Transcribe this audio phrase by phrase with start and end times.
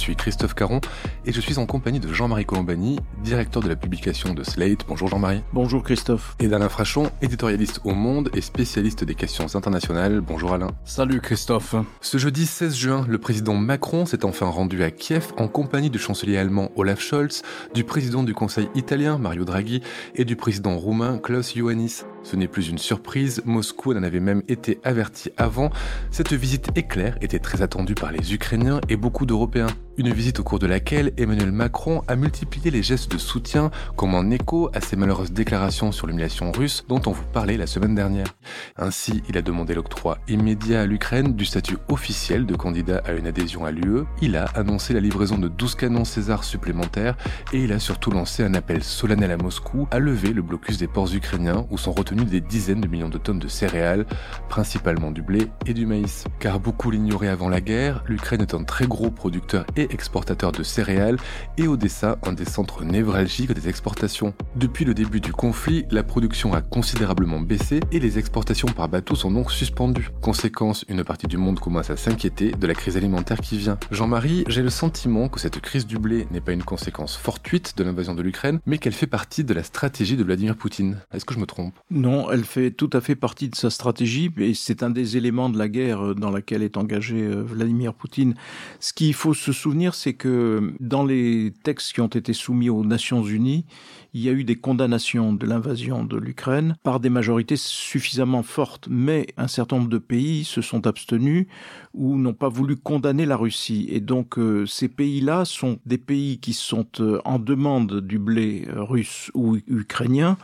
[0.00, 0.80] Je suis Christophe Caron
[1.26, 4.86] et je suis en compagnie de Jean-Marie Colombani, directeur de la publication de Slate.
[4.88, 5.42] Bonjour Jean-Marie.
[5.52, 6.36] Bonjour Christophe.
[6.40, 10.22] Et d'Alain Frachon, éditorialiste au Monde et spécialiste des questions internationales.
[10.22, 10.68] Bonjour Alain.
[10.86, 11.74] Salut Christophe.
[12.00, 15.98] Ce jeudi 16 juin, le président Macron s'est enfin rendu à Kiev en compagnie du
[15.98, 17.42] chancelier allemand Olaf Scholz,
[17.74, 19.82] du président du Conseil italien Mario Draghi
[20.14, 22.04] et du président roumain Klaus Iohannis.
[22.22, 25.70] Ce n'est plus une surprise, Moscou en avait même été averti avant.
[26.10, 29.68] Cette visite éclair était très attendue par les Ukrainiens et beaucoup d'Européens.
[29.96, 34.14] Une visite au cours de laquelle Emmanuel Macron a multiplié les gestes de soutien comme
[34.14, 37.94] en écho à ses malheureuses déclarations sur l'humiliation russe dont on vous parlait la semaine
[37.94, 38.28] dernière.
[38.76, 43.26] Ainsi, il a demandé l'octroi immédiat à l'Ukraine du statut officiel de candidat à une
[43.26, 47.16] adhésion à l'UE, il a annoncé la livraison de 12 canons César supplémentaires
[47.52, 50.88] et il a surtout lancé un appel solennel à Moscou à lever le blocus des
[50.88, 54.06] ports ukrainiens où sont retenus des dizaines de millions de tonnes de céréales,
[54.48, 56.24] principalement du blé et du maïs.
[56.38, 60.62] Car beaucoup l'ignoraient avant la guerre, l'Ukraine est un très gros producteur et exportateur de
[60.62, 61.16] céréales
[61.56, 64.34] et Odessa un des centres névralgiques des exportations.
[64.56, 69.14] Depuis le début du conflit, la production a considérablement baissé et les exportations par bateau
[69.14, 70.10] sont donc suspendues.
[70.20, 73.78] Conséquence, une partie du monde commence à s'inquiéter de la crise alimentaire qui vient.
[73.90, 77.84] Jean-Marie, j'ai le sentiment que cette crise du blé n'est pas une conséquence fortuite de
[77.84, 80.98] l'invasion de l'Ukraine, mais qu'elle fait partie de la stratégie de Vladimir Poutine.
[81.12, 81.74] Est-ce que je me trompe?
[82.00, 85.50] Non, elle fait tout à fait partie de sa stratégie et c'est un des éléments
[85.50, 88.36] de la guerre dans laquelle est engagé euh, Vladimir Poutine.
[88.78, 92.86] Ce qu'il faut se souvenir, c'est que dans les textes qui ont été soumis aux
[92.86, 93.66] Nations Unies,
[94.14, 98.88] il y a eu des condamnations de l'invasion de l'Ukraine par des majorités suffisamment fortes,
[98.90, 101.46] mais un certain nombre de pays se sont abstenus
[101.94, 103.86] ou n'ont pas voulu condamner la Russie.
[103.90, 108.66] Et donc euh, ces pays-là sont des pays qui sont euh, en demande du blé
[108.74, 110.36] russe ou ukrainien,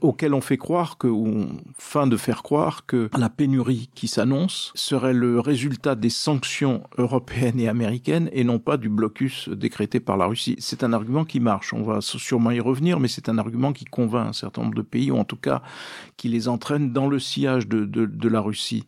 [0.00, 1.46] auxquels on fait croire que, ou
[1.78, 7.60] fin de faire croire que la pénurie qui s'annonce serait le résultat des sanctions européennes
[7.60, 10.56] et américaines et non pas du blocus décrété par la Russie.
[10.58, 13.84] C'est un argument qui marche, on va sûrement y revenir, mais c'est un argument qui
[13.84, 15.62] convainc un certain nombre de pays, ou en tout cas
[16.16, 18.84] qui les entraîne dans le sillage de, de, la Russie.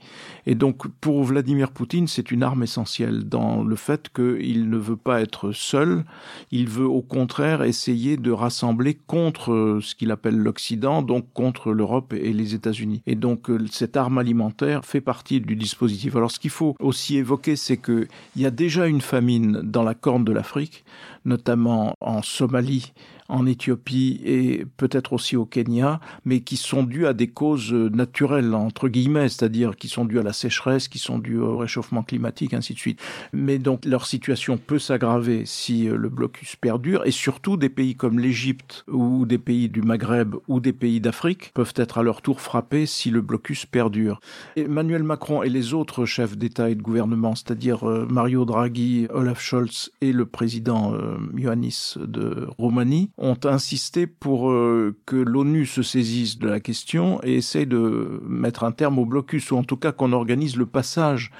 [0.46, 4.96] Et donc pour Vladimir Poutine, c'est une arme essentielle dans le fait qu'il ne veut
[4.96, 6.04] pas être seul,
[6.50, 12.12] il veut au contraire essayer de rassembler contre ce qu'il appelle l'Occident, donc contre l'Europe
[12.12, 13.02] et les États-Unis.
[13.06, 16.16] Et donc cette arme alimentaire fait partie du dispositif.
[16.16, 19.94] Alors ce qu'il faut aussi évoquer, c'est qu'il y a déjà une famine dans la
[19.94, 20.84] corne de l'Afrique,
[21.24, 22.92] notamment en Somalie,
[23.28, 28.54] en Éthiopie et peut-être aussi au Kenya, mais qui sont dus à des causes naturelles,
[28.54, 32.52] entre guillemets, c'est-à-dire qui sont dus à la sécheresse, qui sont dus au réchauffement climatique,
[32.52, 33.00] ainsi de suite.
[33.32, 38.18] Mais donc leur situation peut s'aggraver si le blocus perdure, et surtout des pays comme
[38.18, 42.40] l'Égypte ou des pays du Maghreb ou des pays d'Afrique peuvent être à leur tour
[42.40, 44.20] frappés si le blocus perdure.
[44.56, 49.90] Emmanuel Macron et les autres chefs d'État et de gouvernement, c'est-à-dire Mario Draghi, Olaf Scholz
[50.02, 50.92] et le président
[51.36, 57.34] Iohannis de Roumanie, ont insisté pour euh, que l'ONU se saisisse de la question et
[57.34, 61.30] essaie de mettre un terme au blocus, ou en tout cas qu'on organise le passage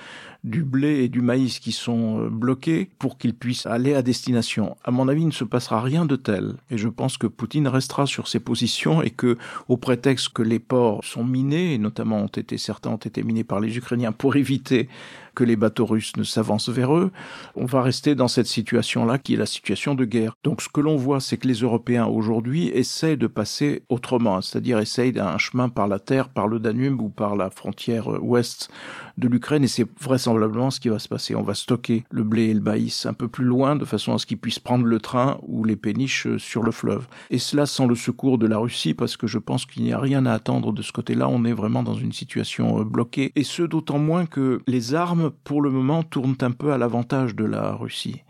[0.44, 4.77] du blé et du maïs qui sont bloqués pour qu'ils puissent aller à destination.
[4.82, 6.55] À mon avis, il ne se passera rien de tel.
[6.71, 9.38] Et je pense que Poutine restera sur ses positions et que,
[9.69, 13.44] au prétexte que les ports sont minés, et notamment ont été, certains ont été minés
[13.44, 14.88] par les Ukrainiens pour éviter
[15.34, 17.10] que les bateaux russes ne s'avancent vers eux,
[17.56, 20.34] on va rester dans cette situation-là qui est la situation de guerre.
[20.44, 24.78] Donc ce que l'on voit, c'est que les Européens aujourd'hui essaient de passer autrement, c'est-à-dire
[24.78, 28.70] essayent d'un chemin par la terre, par le Danube ou par la frontière ouest
[29.19, 31.34] de l'Ukraine, et c'est vraisemblablement ce qui va se passer.
[31.34, 34.19] On va stocker le blé et le maïs un peu plus loin, de façon à
[34.19, 37.06] ce qu'ils puissent prendre le train ou les péniches sur le fleuve.
[37.31, 39.99] Et cela sans le secours de la Russie, parce que je pense qu'il n'y a
[39.99, 41.28] rien à attendre de ce côté-là.
[41.28, 45.62] On est vraiment dans une situation bloquée, et ce d'autant moins que les armes pour
[45.62, 48.23] le moment, tournent un peu à l'avantage de la Russie.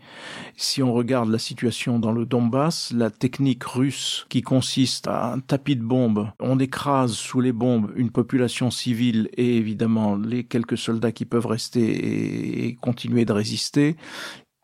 [0.55, 5.39] Si on regarde la situation dans le Donbass, la technique russe qui consiste à un
[5.39, 10.77] tapis de bombes, on écrase sous les bombes une population civile et évidemment les quelques
[10.77, 13.95] soldats qui peuvent rester et continuer de résister,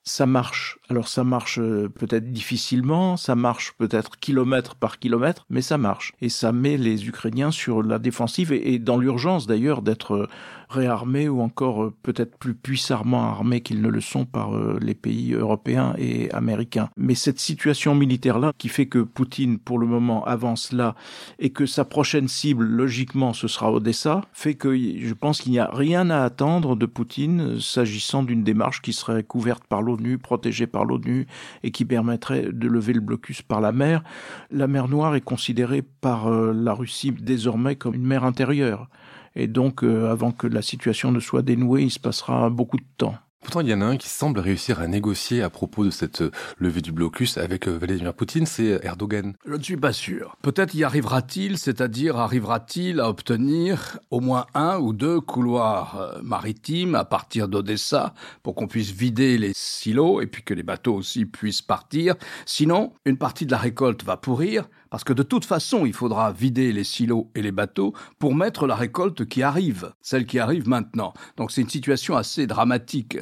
[0.03, 5.61] ça marche Alors ça marche euh, peut-être difficilement, ça marche peut-être kilomètre par kilomètre, mais
[5.61, 6.13] ça marche.
[6.19, 10.27] Et ça met les Ukrainiens sur la défensive et, dans l'urgence d'ailleurs d'être
[10.69, 14.95] réarmés ou encore euh, peut-être plus puissamment armés qu'ils ne le sont par euh, les
[14.95, 16.89] pays européens et américains.
[16.97, 20.95] Mais cette situation militaire-là qui fait que Poutine pour le moment avance là
[21.39, 25.59] et que sa prochaine cible logiquement ce sera Odessa fait que je pense qu'il n'y
[25.59, 30.67] a rien à attendre de Poutine s'agissant d'une démarche qui serait couverte par l'ONU, protégée
[30.67, 31.27] par l'ONU
[31.63, 34.03] et qui permettrait de lever le blocus par la mer.
[34.51, 38.87] La mer Noire est considérée par euh, la Russie désormais comme une mer intérieure.
[39.35, 42.85] Et donc, euh, avant que la situation ne soit dénouée, il se passera beaucoup de
[42.97, 43.15] temps.
[43.41, 46.21] Pourtant, il y en a un qui semble réussir à négocier à propos de cette
[46.21, 49.33] euh, levée du blocus avec euh, Vladimir Poutine, c'est Erdogan.
[49.45, 50.35] Je ne suis pas sûr.
[50.41, 57.05] Peut-être y arrivera-t-il, c'est-à-dire arrivera-t-il à obtenir au moins un ou deux couloirs maritimes à
[57.05, 58.13] partir d'Odessa
[58.43, 62.15] pour qu'on puisse vider les silos et puis que les bateaux aussi puissent partir.
[62.45, 66.31] Sinon, une partie de la récolte va pourrir parce que de toute façon, il faudra
[66.31, 70.67] vider les silos et les bateaux pour mettre la récolte qui arrive, celle qui arrive
[70.67, 71.13] maintenant.
[71.37, 73.17] Donc c'est une situation assez dramatique.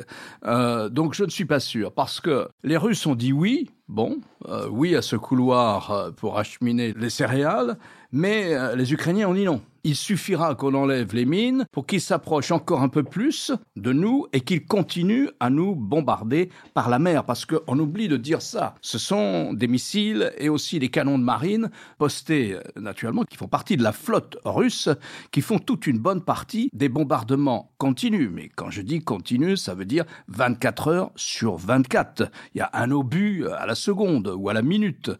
[0.45, 4.19] Euh, donc je ne suis pas sûr, parce que les Russes ont dit oui, bon,
[4.47, 7.77] euh, oui à ce couloir euh, pour acheminer les céréales,
[8.11, 12.51] mais les Ukrainiens ont dit non il suffira qu'on enlève les mines pour qu'ils s'approchent
[12.51, 17.23] encore un peu plus de nous et qu'ils continuent à nous bombarder par la mer.
[17.23, 18.75] Parce qu'on oublie de dire ça.
[18.81, 23.47] Ce sont des missiles et aussi des canons de marine postés, euh, naturellement, qui font
[23.47, 24.89] partie de la flotte russe,
[25.31, 28.29] qui font toute une bonne partie des bombardements continus.
[28.29, 32.29] Mais quand je dis continu, ça veut dire 24 heures sur 24.
[32.55, 35.11] Il y a un obus à la seconde ou à la minute.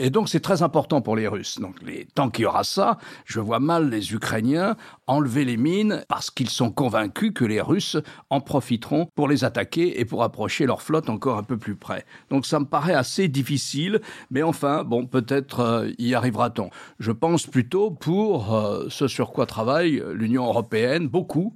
[0.00, 1.60] Et donc c'est très important pour les Russes.
[1.60, 4.76] Donc les, tant qu'il y aura ça, je vois mal les Ukrainiens
[5.06, 7.96] enlever les mines parce qu'ils sont convaincus que les Russes
[8.30, 12.04] en profiteront pour les attaquer et pour approcher leur flotte encore un peu plus près.
[12.30, 16.70] Donc ça me paraît assez difficile, mais enfin, bon, peut-être euh, y arrivera-t-on.
[16.98, 21.54] Je pense plutôt pour euh, ce sur quoi travaille l'Union européenne beaucoup,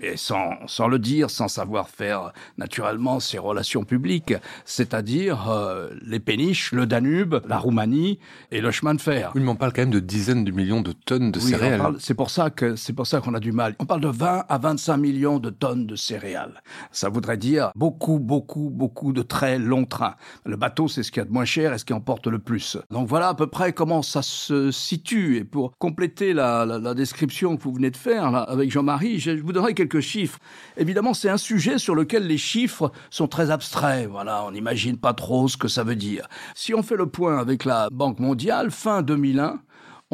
[0.00, 6.20] mais sans, sans le dire, sans savoir faire naturellement ses relations publiques, c'est-à-dire euh, les
[6.20, 8.18] péniches, le Danube, la Roumanie
[8.50, 9.32] et le chemin de fer.
[9.34, 11.96] Oui, mais on parle quand même de dizaines de millions de tonnes de céréales.
[11.98, 13.76] C'est pour ça que c'est pour ça qu'on a du mal.
[13.78, 16.62] On parle de 20 à 25 millions de tonnes de céréales.
[16.90, 20.16] Ça voudrait dire beaucoup, beaucoup, beaucoup de très longs trains.
[20.44, 22.38] Le bateau, c'est ce qu'il y a de moins cher et ce qui emporte le
[22.38, 22.76] plus.
[22.90, 25.36] Donc voilà à peu près comment ça se situe.
[25.36, 29.20] Et pour compléter la, la, la description que vous venez de faire là, avec Jean-Marie,
[29.20, 30.38] je vous donnerai quelques chiffres.
[30.76, 34.08] Évidemment, c'est un sujet sur lequel les chiffres sont très abstraits.
[34.08, 36.28] Voilà, on n'imagine pas trop ce que ça veut dire.
[36.54, 39.60] Si on fait le point avec la Banque mondiale, fin 2001,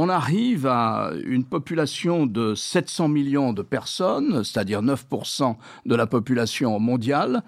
[0.02, 6.81] on arrive à une population de 700 millions de personnes, c'est-à-dire 9% de la population
[6.81, 7.43] mondiale,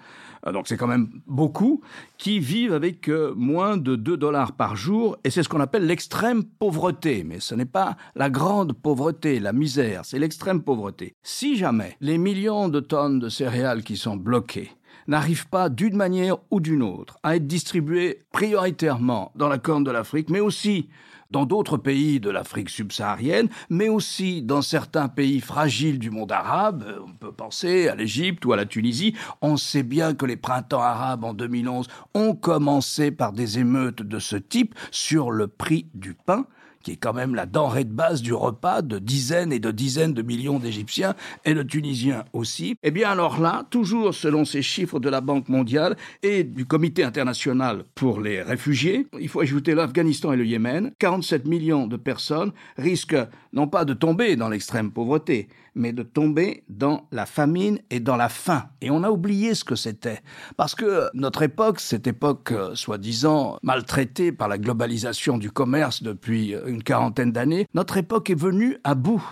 [0.45, 1.81] euh, donc c'est quand même beaucoup,
[2.19, 5.87] qui vivent avec euh, moins de 2 dollars par jour, et c'est ce qu'on appelle
[5.87, 7.23] l'extrême pauvreté.
[7.23, 11.15] Mais ce n'est pas la grande pauvreté, la misère, c'est l'extrême pauvreté.
[11.23, 14.69] Si jamais les millions de tonnes de céréales qui sont bloquées
[15.07, 19.89] n'arrivent pas d'une manière ou d'une autre à être distribuées prioritairement dans la Corne de
[19.89, 20.87] l'Afrique, mais aussi
[21.33, 26.85] dans d'autres pays de l'Afrique subsaharienne, mais aussi dans certains pays fragiles du monde arabe.
[27.05, 29.15] On peut penser à l'Égypte ou à la Tunisie.
[29.41, 34.19] On sait bien que les printemps arabes en 2011 ont commencé par des émeutes de
[34.19, 36.45] ce type sur le prix du pain
[36.83, 40.13] qui est quand même la denrée de base du repas de dizaines et de dizaines
[40.13, 41.15] de millions d'Égyptiens
[41.45, 42.75] et de Tunisiens aussi.
[42.83, 47.03] Eh bien alors là, toujours selon ces chiffres de la Banque mondiale et du Comité
[47.03, 52.51] international pour les réfugiés, il faut ajouter l'Afghanistan et le Yémen, 47 millions de personnes
[52.77, 53.15] risquent
[53.53, 58.15] non pas de tomber dans l'extrême pauvreté, mais de tomber dans la famine et dans
[58.15, 58.65] la faim.
[58.81, 60.21] Et on a oublié ce que c'était.
[60.57, 66.55] Parce que notre époque, cette époque euh, soi-disant maltraitée par la globalisation du commerce depuis
[66.55, 69.23] euh, une quarantaine d'années, notre époque est venue à bout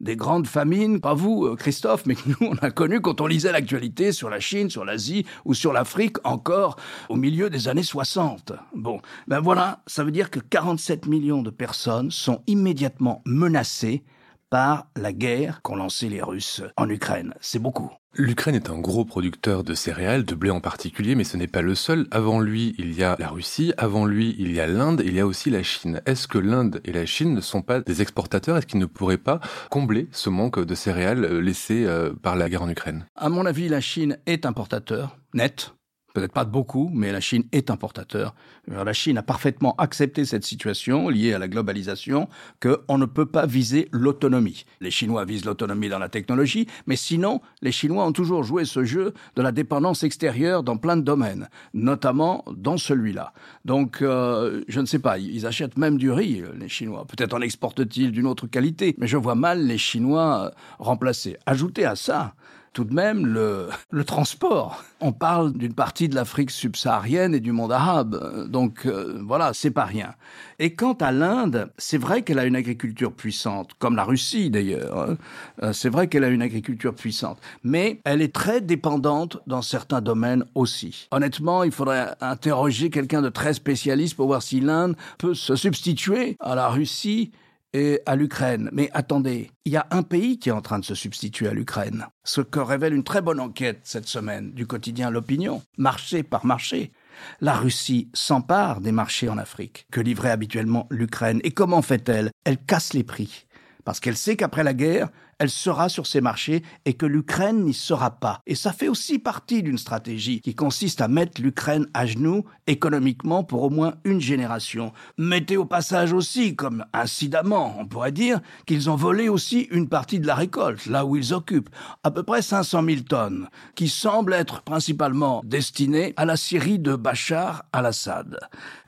[0.00, 3.26] des grandes famines, pas vous, euh, Christophe, mais que nous, on a connu quand on
[3.26, 6.76] lisait l'actualité sur la Chine, sur l'Asie ou sur l'Afrique encore
[7.08, 8.52] au milieu des années 60.
[8.74, 14.02] Bon, ben voilà, ça veut dire que 47 millions de personnes sont immédiatement menacées
[14.50, 17.34] par la guerre qu'ont lancée les Russes en Ukraine.
[17.40, 17.90] C'est beaucoup.
[18.14, 21.62] L'Ukraine est un gros producteur de céréales, de blé en particulier, mais ce n'est pas
[21.62, 22.08] le seul.
[22.10, 25.20] Avant lui, il y a la Russie, avant lui, il y a l'Inde, il y
[25.20, 26.02] a aussi la Chine.
[26.06, 28.56] Est-ce que l'Inde et la Chine ne sont pas des exportateurs?
[28.56, 29.40] Est-ce qu'ils ne pourraient pas
[29.70, 33.06] combler ce manque de céréales laissé euh, par la guerre en Ukraine?
[33.14, 35.72] À mon avis, la Chine est importateur, net,
[36.12, 38.34] peut-être pas de beaucoup, mais la Chine est importateur.
[38.66, 42.28] La Chine a parfaitement accepté cette situation liée à la globalisation,
[42.60, 44.64] qu'on ne peut pas viser l'autonomie.
[44.80, 48.84] Les Chinois visent l'autonomie dans la technologie, mais sinon, les Chinois ont toujours joué ce
[48.84, 53.32] jeu de la dépendance extérieure dans plein de domaines, notamment dans celui-là.
[53.64, 57.06] Donc, euh, je ne sais pas, ils achètent même du riz, les Chinois.
[57.06, 61.36] Peut-être en exportent-ils d'une autre qualité, mais je vois mal les Chinois euh, remplacer.
[61.46, 62.34] Ajoutez à ça
[62.72, 63.68] tout de même le,
[64.04, 64.84] transport.
[65.00, 69.70] On parle d'une partie de l'Afrique subsaharienne et du monde arabe, donc euh, voilà, c'est
[69.70, 70.14] pas rien.
[70.58, 74.98] Et quant à l'Inde, c'est vrai qu'elle a une agriculture puissante, comme la Russie d'ailleurs.
[74.98, 75.16] Hein.
[75.62, 80.00] Euh, c'est vrai qu'elle a une agriculture puissante, mais elle est très dépendante dans certains
[80.00, 81.08] domaines aussi.
[81.10, 86.36] Honnêtement, il faudrait interroger quelqu'un de très spécialiste pour voir si l'Inde peut se substituer
[86.40, 87.32] à la Russie
[87.72, 88.68] et à l'Ukraine.
[88.72, 91.54] Mais attendez, il y a un pays qui est en train de se substituer à
[91.54, 92.06] l'Ukraine.
[92.24, 96.92] Ce que révèle une très bonne enquête cette semaine du quotidien L'Opinion, marché par marché.
[97.40, 101.40] La Russie s'empare des marchés en Afrique que livrait habituellement l'Ukraine.
[101.44, 102.30] Et comment fait-elle?
[102.44, 103.46] Elle casse les prix.
[103.84, 105.08] Parce qu'elle sait qu'après la guerre,
[105.40, 108.42] elle sera sur ces marchés et que l'Ukraine n'y sera pas.
[108.46, 113.42] Et ça fait aussi partie d'une stratégie qui consiste à mettre l'Ukraine à genoux économiquement
[113.42, 114.92] pour au moins une génération.
[115.16, 120.20] Mettez au passage aussi, comme incidemment, on pourrait dire, qu'ils ont volé aussi une partie
[120.20, 121.70] de la récolte, là où ils occupent,
[122.04, 126.96] à peu près 500 000 tonnes, qui semblent être principalement destinées à la Syrie de
[126.96, 128.38] Bachar al-Assad.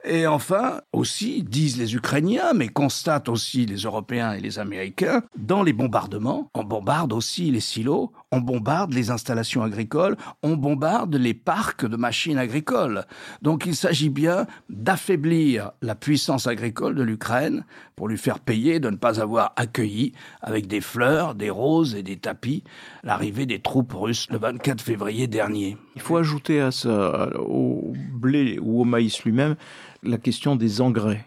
[0.05, 5.63] Et enfin, aussi, disent les Ukrainiens, mais constatent aussi les Européens et les Américains, dans
[5.63, 11.35] les bombardements, on bombarde aussi les silos, on bombarde les installations agricoles, on bombarde les
[11.35, 13.05] parcs de machines agricoles.
[13.43, 18.91] Donc il s'agit bien d'affaiblir la puissance agricole de l'Ukraine pour lui faire payer de
[18.91, 22.65] ne pas avoir accueilli avec des fleurs, des roses et des tapis
[23.05, 25.77] l'arrivée des troupes russes le 24 février dernier.
[25.95, 29.57] Il faut ajouter à ça, au blé ou au maïs lui-même,
[30.03, 31.27] la question des engrais.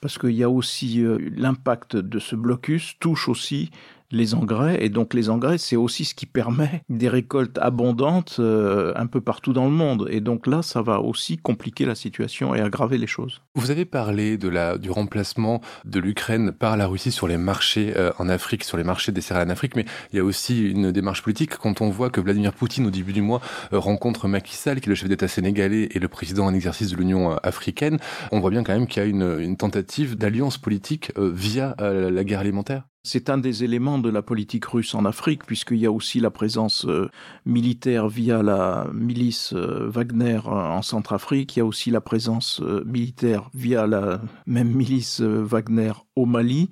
[0.00, 3.70] Parce qu'il y a aussi euh, l'impact de ce blocus touche aussi
[4.10, 4.84] les engrais.
[4.84, 9.20] Et donc les engrais, c'est aussi ce qui permet des récoltes abondantes euh, un peu
[9.20, 10.08] partout dans le monde.
[10.10, 13.42] Et donc là, ça va aussi compliquer la situation et aggraver les choses.
[13.54, 17.92] Vous avez parlé de la, du remplacement de l'Ukraine par la Russie sur les marchés
[17.96, 20.70] euh, en Afrique, sur les marchés des céréales en Afrique, mais il y a aussi
[20.70, 21.56] une démarche politique.
[21.56, 23.40] Quand on voit que Vladimir Poutine, au début du mois,
[23.72, 26.90] euh, rencontre Macky Sall, qui est le chef d'État sénégalais et le président en exercice
[26.90, 27.98] de l'Union africaine,
[28.32, 32.24] on voit bien quand même qu'il y a une, une tentative d'alliance politique via la
[32.24, 32.84] guerre alimentaire.
[33.06, 36.30] C'est un des éléments de la politique russe en Afrique, puisqu'il y a aussi la
[36.30, 37.10] présence euh,
[37.44, 42.82] militaire via la milice euh, Wagner en Centrafrique, il y a aussi la présence euh,
[42.86, 46.70] militaire via la même milice Wagner au Mali,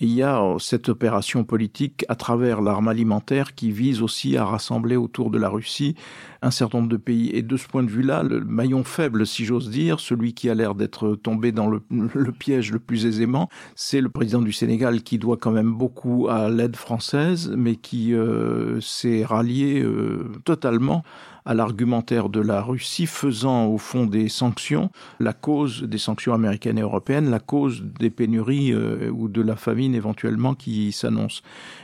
[0.00, 4.46] et il y a cette opération politique à travers l'arme alimentaire qui vise aussi à
[4.46, 5.96] rassembler autour de la Russie
[6.44, 7.30] un certain nombre de pays.
[7.32, 10.54] Et de ce point de vue-là, le maillon faible, si j'ose dire, celui qui a
[10.54, 11.80] l'air d'être tombé dans le,
[12.38, 16.50] piège le plus aisément, c'est le président du Sénégal qui doit quand même beaucoup à
[16.50, 21.02] l'aide française, mais qui euh, s'est rallié euh, totalement
[21.44, 26.78] à l'argumentaire de la Russie, faisant au fond des sanctions la cause des sanctions américaines
[26.78, 31.42] et européennes, la cause des pénuries euh, ou de la famine éventuellement qui s'annonce.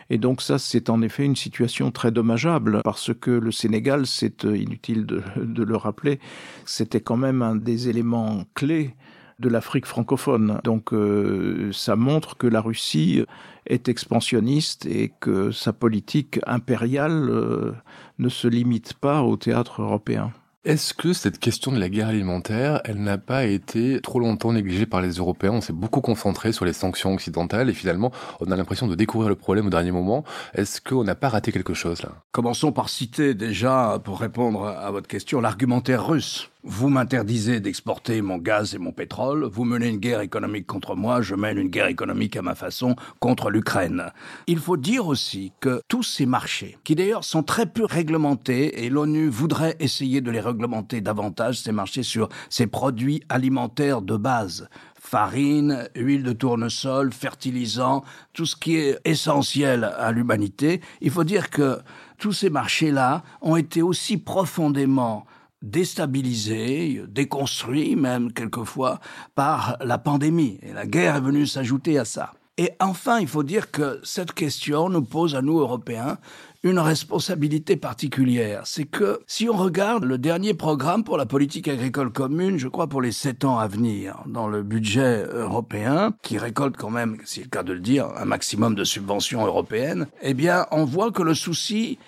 [0.09, 4.45] Et donc ça, c'est en effet une situation très dommageable parce que le Sénégal, c'est
[4.45, 6.21] inutile de, de le rappeler,
[6.65, 8.95] c'était quand même un des éléments clés
[9.41, 10.61] de l'Afrique francophone.
[10.65, 13.25] Donc euh, ça montre que la Russie
[13.67, 17.73] est expansionniste et que sa politique impériale euh,
[18.19, 20.33] ne se limite pas au théâtre européen.
[20.67, 24.85] Est-ce que cette question de la guerre alimentaire, elle n'a pas été trop longtemps négligée
[24.85, 25.53] par les Européens?
[25.53, 29.31] On s'est beaucoup concentré sur les sanctions occidentales et finalement, on a l'impression de découvrir
[29.31, 30.23] le problème au dernier moment.
[30.53, 32.11] Est-ce qu'on n'a pas raté quelque chose là?
[32.33, 36.51] Commençons par citer déjà, pour répondre à votre question, l'argumentaire russe.
[36.63, 41.23] Vous m'interdisez d'exporter mon gaz et mon pétrole, vous menez une guerre économique contre moi,
[41.23, 44.13] je mène une guerre économique à ma façon contre l'Ukraine.
[44.47, 48.91] Il faut dire aussi que tous ces marchés, qui d'ailleurs sont très peu réglementés, et
[48.91, 54.69] l'ONU voudrait essayer de les réglementer davantage, ces marchés sur ces produits alimentaires de base,
[55.01, 61.49] farine, huile de tournesol, fertilisants, tout ce qui est essentiel à l'humanité, il faut dire
[61.49, 61.79] que
[62.19, 65.25] tous ces marchés-là ont été aussi profondément
[65.63, 69.01] déstabilisé, déconstruit même quelquefois
[69.35, 70.59] par la pandémie.
[70.63, 72.33] Et la guerre est venue s'ajouter à ça.
[72.59, 76.19] Et enfin, il faut dire que cette question nous pose à nous, Européens,
[76.63, 78.67] une responsabilité particulière.
[78.67, 82.87] C'est que si on regarde le dernier programme pour la politique agricole commune, je crois
[82.87, 87.45] pour les sept ans à venir, dans le budget européen, qui récolte quand même, c'est
[87.45, 91.23] le cas de le dire, un maximum de subventions européennes, eh bien, on voit que
[91.23, 91.99] le souci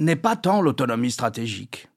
[0.00, 1.88] n'est pas tant l'autonomie stratégique.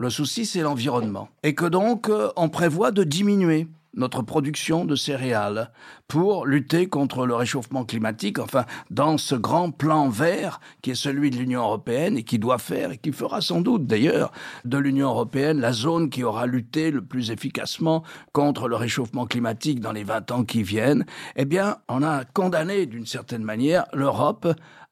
[0.00, 1.28] Le souci, c'est l'environnement.
[1.42, 5.72] Et que donc, euh, on prévoit de diminuer notre production de céréales
[6.06, 11.30] pour lutter contre le réchauffement climatique, enfin, dans ce grand plan vert qui est celui
[11.30, 14.30] de l'Union européenne et qui doit faire et qui fera sans doute d'ailleurs
[14.64, 19.80] de l'Union européenne la zone qui aura lutté le plus efficacement contre le réchauffement climatique
[19.80, 24.46] dans les 20 ans qui viennent, eh bien, on a condamné d'une certaine manière l'Europe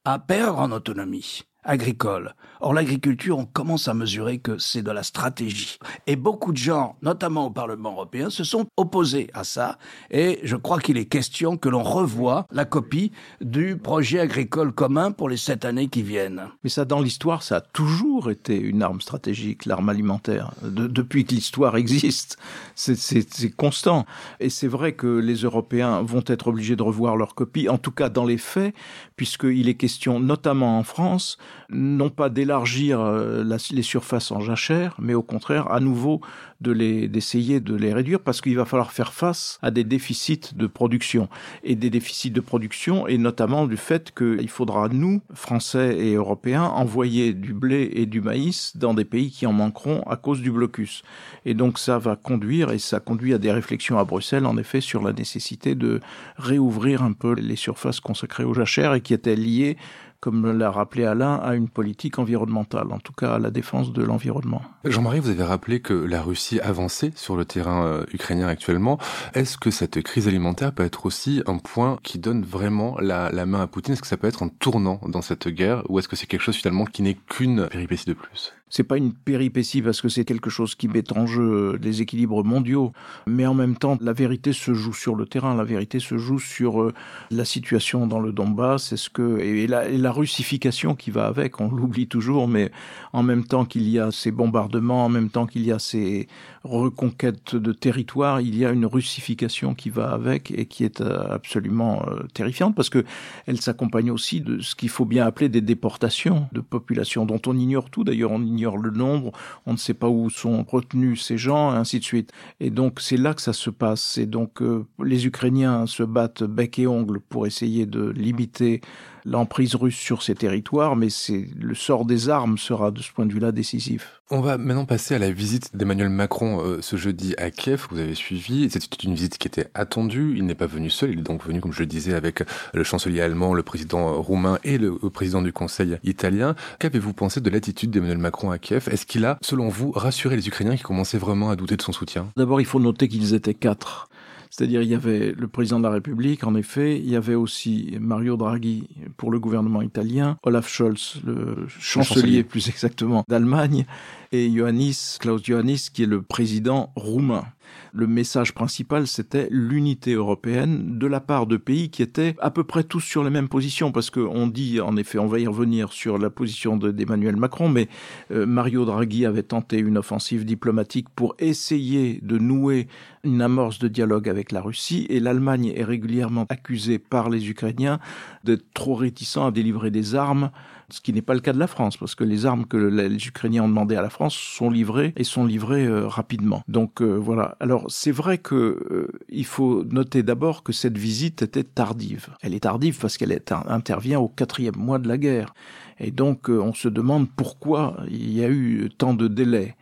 [0.04, 2.34] à perdre en autonomie agricole.
[2.60, 5.78] Or, l'agriculture, on commence à mesurer que c'est de la stratégie.
[6.06, 9.78] Et beaucoup de gens, notamment au Parlement européen, se sont opposés à ça.
[10.10, 15.12] Et je crois qu'il est question que l'on revoie la copie du projet agricole commun
[15.12, 16.44] pour les sept années qui viennent.
[16.64, 20.52] Mais ça, dans l'histoire, ça a toujours été une arme stratégique, l'arme alimentaire.
[20.62, 22.38] depuis que l'histoire existe,
[22.74, 24.06] c'est constant.
[24.40, 27.90] Et c'est vrai que les Européens vont être obligés de revoir leur copie, en tout
[27.90, 28.74] cas dans les faits,
[29.16, 31.38] puisqu'il est question, notamment en France,
[31.70, 36.20] non pas d'élargir euh, les surfaces en jachère, mais au contraire, à nouveau,
[36.60, 40.54] de les d'essayer de les réduire parce qu'il va falloir faire face à des déficits
[40.54, 41.28] de production.
[41.64, 46.64] Et des déficits de production et notamment du fait qu'il faudra nous Français et Européens
[46.64, 50.50] envoyer du blé et du maïs dans des pays qui en manqueront à cause du
[50.50, 51.02] blocus.
[51.44, 54.80] Et donc ça va conduire et ça conduit à des réflexions à Bruxelles en effet
[54.80, 56.00] sur la nécessité de
[56.36, 59.76] réouvrir un peu les surfaces consacrées aux jachères et qui étaient liées
[60.20, 64.02] comme l'a rappelé Alain, à une politique environnementale, en tout cas à la défense de
[64.02, 64.62] l'environnement.
[64.84, 68.98] Jean-Marie, vous avez rappelé que la Russie avançait sur le terrain euh, ukrainien actuellement.
[69.34, 73.46] Est-ce que cette crise alimentaire peut être aussi un point qui donne vraiment la, la
[73.46, 73.92] main à Poutine?
[73.94, 75.82] Est-ce que ça peut être un tournant dans cette guerre?
[75.88, 78.52] Ou est-ce que c'est quelque chose finalement qui n'est qu'une péripétie de plus?
[78.68, 82.42] C'est pas une péripétie parce que c'est quelque chose qui met en jeu les équilibres
[82.42, 82.92] mondiaux,
[83.26, 85.54] mais en même temps, la vérité se joue sur le terrain.
[85.54, 86.92] La vérité se joue sur euh,
[87.30, 91.60] la situation dans le Donbass, est-ce que et la, russification qui va avec.
[91.60, 92.72] On l'oublie toujours, mais
[93.12, 96.26] en même temps qu'il y a ces bombardements, en même temps qu'il y a ces
[96.64, 101.28] reconquêtes de territoire, il y a une russification qui va avec et qui est euh,
[101.30, 103.04] absolument euh, terrifiante parce que
[103.46, 107.56] elle s'accompagne aussi de ce qu'il faut bien appeler des déportations de populations dont on
[107.56, 108.02] ignore tout.
[108.02, 109.32] D'ailleurs, on le nombre,
[109.66, 112.32] on ne sait pas où sont retenus ces gens, et ainsi de suite.
[112.60, 114.18] Et donc c'est là que ça se passe.
[114.18, 118.80] Et donc euh, les Ukrainiens se battent bec et ongle pour essayer de limiter
[119.26, 123.26] l'emprise russe sur ces territoires, mais c'est le sort des armes sera de ce point
[123.26, 124.22] de vue-là décisif.
[124.30, 127.86] On va maintenant passer à la visite d'Emmanuel Macron euh, ce jeudi à Kiev.
[127.90, 128.68] Vous avez suivi.
[128.70, 130.34] C'était une visite qui était attendue.
[130.36, 131.10] Il n'est pas venu seul.
[131.12, 132.42] Il est donc venu, comme je le disais, avec
[132.74, 136.56] le chancelier allemand, le président roumain et le président du Conseil italien.
[136.80, 138.88] Qu'avez-vous pensé de l'attitude d'Emmanuel Macron à Kiev?
[138.90, 141.92] Est-ce qu'il a, selon vous, rassuré les Ukrainiens qui commençaient vraiment à douter de son
[141.92, 142.28] soutien?
[142.36, 144.08] D'abord, il faut noter qu'ils étaient quatre.
[144.56, 147.94] C'est-à-dire, il y avait le président de la République, en effet, il y avait aussi
[148.00, 148.88] Mario Draghi
[149.18, 153.84] pour le gouvernement italien, Olaf Scholz, le chancelier, plus exactement d'Allemagne,
[154.32, 157.44] et Ioannis, Klaus Ioannis, qui est le président roumain.
[157.92, 162.64] Le message principal, c'était l'unité européenne de la part de pays qui étaient à peu
[162.64, 165.92] près tous sur les mêmes positions, parce qu'on dit, en effet, on va y revenir
[165.92, 167.88] sur la position d'Emmanuel Macron, mais
[168.30, 172.88] euh, Mario Draghi avait tenté une offensive diplomatique pour essayer de nouer
[173.24, 177.98] une amorce de dialogue avec la Russie, et l'Allemagne est régulièrement accusée par les Ukrainiens
[178.44, 180.50] d'être trop réticents à délivrer des armes
[180.90, 183.26] ce qui n'est pas le cas de la France, parce que les armes que les
[183.26, 186.62] Ukrainiens ont demandé à la France sont livrées et sont livrées euh, rapidement.
[186.68, 187.56] Donc euh, voilà.
[187.60, 192.28] Alors c'est vrai que euh, il faut noter d'abord que cette visite était tardive.
[192.40, 193.36] Elle est tardive parce qu'elle
[193.68, 195.54] intervient au quatrième mois de la guerre.
[195.98, 199.76] Et donc on se demande pourquoi il y a eu tant de délais.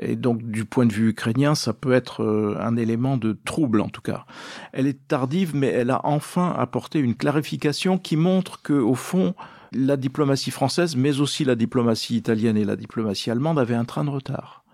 [0.00, 3.88] Et donc, du point de vue ukrainien, ça peut être un élément de trouble, en
[3.88, 4.26] tout cas.
[4.72, 9.34] Elle est tardive, mais elle a enfin apporté une clarification qui montre que, au fond,
[9.72, 14.04] la diplomatie française, mais aussi la diplomatie italienne et la diplomatie allemande avaient un train
[14.04, 14.64] de retard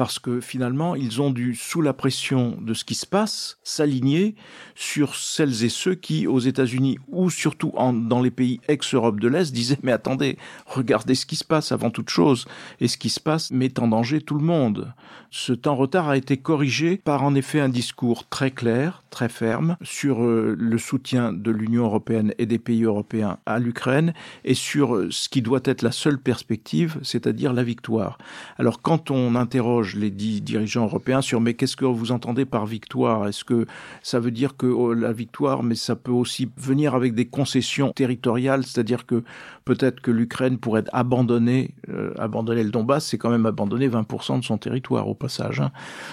[0.00, 4.34] parce que finalement, ils ont dû, sous la pression de ce qui se passe, s'aligner
[4.74, 9.52] sur celles et ceux qui, aux États-Unis ou surtout dans les pays ex-Europe de l'Est,
[9.52, 12.46] disaient mais attendez, regardez ce qui se passe avant toute chose,
[12.80, 14.94] et ce qui se passe met en danger tout le monde.
[15.30, 19.76] Ce temps retard a été corrigé par en effet un discours très clair, très ferme,
[19.82, 24.96] sur euh, le soutien de l'Union européenne et des pays européens à l'Ukraine, et sur
[24.96, 28.16] euh, ce qui doit être la seule perspective, c'est-à-dire la victoire.
[28.56, 32.66] Alors quand on interroge les dix dirigeants européens sur mais qu'est-ce que vous entendez par
[32.66, 33.28] victoire?
[33.28, 33.66] Est-ce que
[34.02, 37.92] ça veut dire que oh, la victoire, mais ça peut aussi venir avec des concessions
[37.92, 39.22] territoriales, c'est-à-dire que
[39.64, 44.44] peut-être que l'Ukraine pourrait abandonner, euh, abandonner le Donbass, c'est quand même abandonner 20% de
[44.44, 45.60] son territoire au passage.
[45.60, 45.70] Hein.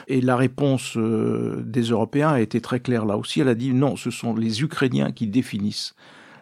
[0.08, 3.42] Et la réponse euh, des Européens a été très claire là aussi.
[3.42, 5.96] Elle a dit non, ce sont les Ukrainiens qui définissent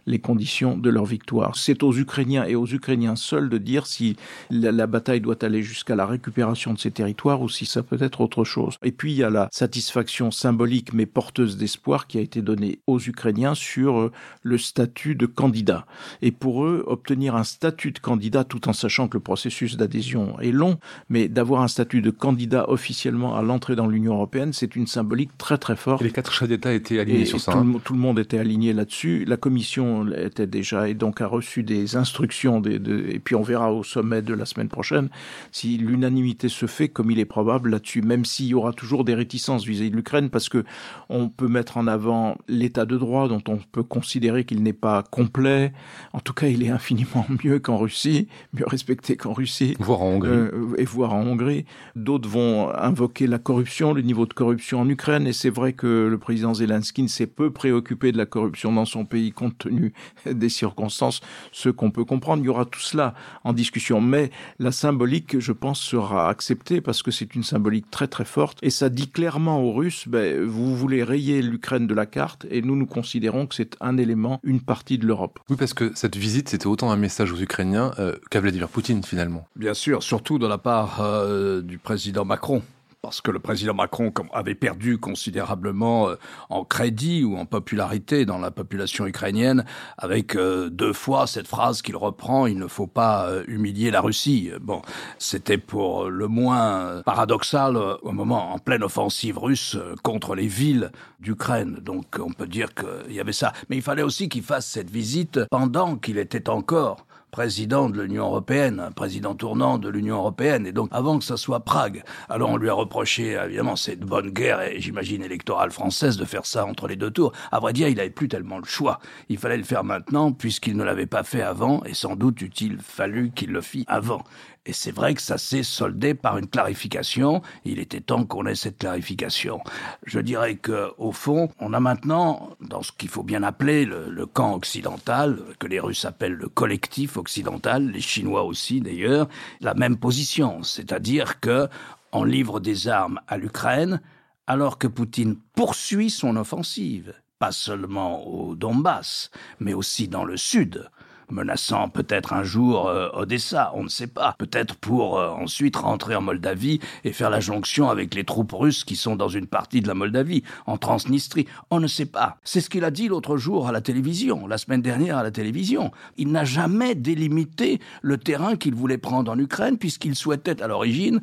[0.06, 1.56] les conditions de leur victoire.
[1.56, 4.16] C'est aux Ukrainiens et aux Ukrainiens seuls de dire si
[4.50, 7.98] la, la bataille doit aller jusqu'à la récupération de ces territoires ou si ça peut
[8.02, 8.76] être autre chose.
[8.84, 12.80] Et puis il y a la satisfaction symbolique mais porteuse d'espoir qui a été donnée
[12.88, 14.12] aux Ukrainiens sur euh,
[14.44, 15.86] le statut de candidat.
[16.22, 20.40] Et pour eux, obtenir un statut de candidat tout en sachant que le processus d'adhésion
[20.40, 24.76] est long, mais d'avoir un statut de candidat officiellement à l'entrée dans l'Union européenne, c'est
[24.76, 26.02] une symbolique très très forte.
[26.02, 27.52] Et les quatre chefs d'État étaient alignés Et sur ça.
[27.52, 27.72] tout, hein.
[27.74, 29.26] le, tout le monde était aligné là-dessus.
[29.26, 33.42] La commission était déjà et donc a reçu des instructions des, de- et puis on
[33.44, 35.10] verra au sommet de la semaine prochaine
[35.52, 39.16] si l'unanimité se fait comme il est probable là-dessus, même s'il y aura toujours des
[39.16, 40.64] réticences vis-à-vis de l'Ukraine parce que
[41.10, 45.04] on peut mettre en avant l'état de droit dont on peut considérer qu'il n'est pas
[45.04, 45.72] complet.
[46.14, 49.76] En tout cas, il est infiniment mieux qu'en Russie, mieux respecté qu'en Russie.
[49.80, 50.30] Voire en Hongrie.
[50.30, 51.66] Euh, et voire en Hongrie.
[51.96, 55.28] D'autres vont invoquer la corruption, le niveau de corruption en Ukraine.
[55.28, 58.86] Et c'est vrai que le président Zelensky ne s'est peu préoccupé de la corruption dans
[58.86, 59.85] son pays compte tenu
[60.26, 61.22] des circonstances,
[61.52, 62.44] ce qu'on peut comprendre.
[62.44, 64.02] Il y aura tout cela en discussion.
[64.02, 68.58] Mais la symbolique, je pense, sera acceptée parce que c'est une symbolique très très forte.
[68.62, 72.62] Et ça dit clairement aux Russes, ben, vous voulez rayer l'Ukraine de la carte et
[72.62, 75.40] nous nous considérons que c'est un élément, une partie de l'Europe.
[75.50, 79.04] Oui, parce que cette visite, c'était autant un message aux Ukrainiens euh, qu'à Vladimir Poutine,
[79.04, 79.48] finalement.
[79.56, 82.62] Bien sûr, surtout de la part euh, du président Macron.
[83.06, 86.16] Parce que le président Macron avait perdu considérablement euh,
[86.50, 89.64] en crédit ou en popularité dans la population ukrainienne,
[90.00, 94.02] avec euh, deux fois cette phrase qu'il reprend il ne faut pas euh, humilier la
[94.02, 94.50] Russie.
[94.60, 94.82] Bon,
[95.20, 101.78] c'était pour le moins paradoxal au moment en pleine offensive russe contre les villes d'Ukraine.
[101.82, 103.54] Donc on peut dire qu'il y avait ça.
[103.70, 107.06] Mais il fallait aussi qu'il fasse cette visite pendant qu'il était encore
[107.36, 111.36] président de l'Union européenne, un président tournant de l'Union européenne, et donc avant que ça
[111.36, 112.02] soit Prague.
[112.30, 116.24] Alors on lui a reproché, évidemment, c'est de bonne guerre, et j'imagine électorale française, de
[116.24, 117.34] faire ça entre les deux tours.
[117.52, 119.00] À vrai dire, il n'avait plus tellement le choix.
[119.28, 122.78] Il fallait le faire maintenant, puisqu'il ne l'avait pas fait avant, et sans doute eût-il
[122.80, 124.24] fallu qu'il le fît avant.
[124.66, 127.42] Et c'est vrai que ça s'est soldé par une clarification.
[127.66, 129.62] Il était temps qu'on ait cette clarification.
[130.06, 134.10] Je dirais que, au fond, on a maintenant, dans ce qu'il faut bien appeler le,
[134.10, 139.28] le camp occidental, que les Russes appellent le collectif occidental, les Chinois aussi d'ailleurs,
[139.62, 140.64] la même position.
[140.64, 141.68] C'est-à-dire que
[142.12, 144.02] on livre des armes à l'Ukraine,
[144.48, 150.90] alors que Poutine poursuit son offensive, pas seulement au Donbass, mais aussi dans le sud
[151.30, 156.16] menaçant peut-être un jour euh, Odessa, on ne sait pas, peut-être pour euh, ensuite rentrer
[156.16, 159.82] en Moldavie et faire la jonction avec les troupes russes qui sont dans une partie
[159.82, 162.38] de la Moldavie, en Transnistrie, on ne sait pas.
[162.44, 165.32] C'est ce qu'il a dit l'autre jour à la télévision, la semaine dernière à la
[165.32, 165.92] télévision.
[166.18, 171.22] Il n'a jamais délimité le terrain qu'il voulait prendre en Ukraine puisqu'il souhaitait à l'origine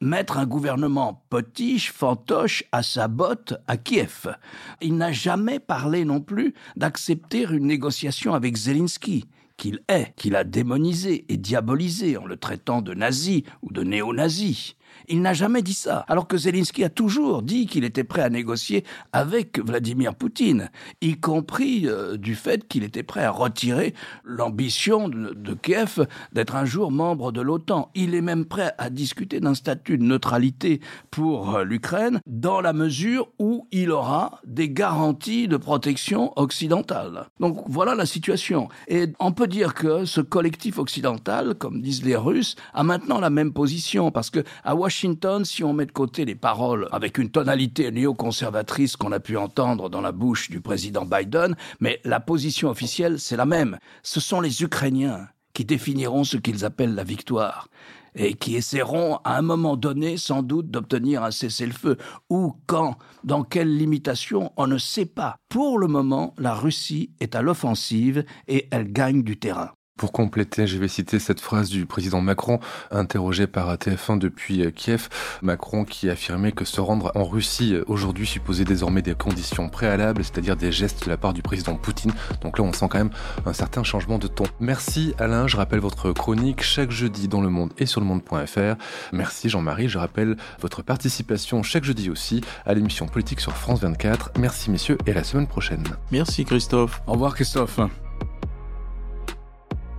[0.00, 4.36] mettre un gouvernement potiche, fantoche, à sa botte à Kiev.
[4.80, 9.24] Il n'a jamais parlé non plus d'accepter une négociation avec Zelensky
[9.56, 14.76] qu'il est, qu'il a démonisé et diabolisé en le traitant de nazi ou de néo-nazi.
[15.08, 18.30] Il n'a jamais dit ça, alors que Zelensky a toujours dit qu'il était prêt à
[18.30, 25.08] négocier avec Vladimir Poutine, y compris euh, du fait qu'il était prêt à retirer l'ambition
[25.08, 27.90] de, Kiev d'être un jour membre de l'OTAN.
[27.94, 30.80] Il est même prêt à discuter d'un statut de neutralité
[31.10, 37.28] pour euh, l'Ukraine dans la mesure où il aura des garanties de protection occidentale.
[37.40, 38.68] Donc voilà la situation.
[38.88, 43.30] Et on peut dire que ce collectif occidental, comme disent les Russes, a maintenant la
[43.30, 47.30] même position parce que à Washington, si on met de côté les paroles avec une
[47.30, 52.68] tonalité néoconservatrice qu'on a pu entendre dans la bouche du président Biden, mais la position
[52.68, 53.78] officielle, c'est la même.
[54.02, 57.68] Ce sont les Ukrainiens qui définiront ce qu'ils appellent la victoire
[58.14, 61.96] et qui essaieront à un moment donné sans doute d'obtenir un cessez-le-feu.
[62.30, 65.36] Ou quand, dans quelle limitation, on ne sait pas.
[65.48, 69.72] Pour le moment, la Russie est à l'offensive et elle gagne du terrain.
[69.96, 74.70] Pour compléter, je vais citer cette phrase du président Macron, interrogé par TF1 depuis euh,
[74.70, 75.08] Kiev.
[75.40, 80.22] Macron qui affirmait que se rendre en Russie euh, aujourd'hui supposait désormais des conditions préalables,
[80.22, 82.12] c'est-à-dire des gestes de la part du président Poutine.
[82.42, 83.10] Donc là, on sent quand même
[83.46, 84.44] un certain changement de ton.
[84.60, 88.76] Merci Alain, je rappelle votre chronique chaque jeudi dans Le Monde et sur le monde.fr.
[89.14, 94.32] Merci Jean-Marie, je rappelle votre participation chaque jeudi aussi à l'émission politique sur France 24.
[94.38, 95.84] Merci messieurs et à la semaine prochaine.
[96.12, 97.00] Merci Christophe.
[97.06, 97.80] Au revoir Christophe.